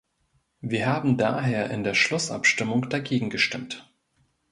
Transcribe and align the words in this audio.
Wir 0.61 0.87
haben 0.87 1.15
daher 1.17 1.69
in 1.69 1.83
der 1.83 1.93
Schlussabstimmung 1.93 2.89
dagegen 2.89 3.29
gestimmt. 3.29 3.87